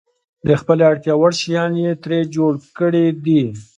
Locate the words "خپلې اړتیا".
0.61-1.13